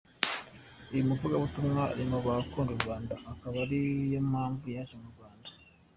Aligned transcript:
Uyu 0.91 1.07
muvugabutumwa 1.09 1.81
ari 1.91 2.03
mu 2.11 2.19
bakunda 2.25 2.71
u 2.73 2.79
Rwanda, 2.81 3.13
akaba 3.31 3.55
ari 3.65 3.81
yo 4.13 4.21
mpamvu 4.31 4.65
yaje 4.75 4.95
mu 5.01 5.07
Rwanda. 5.13 5.47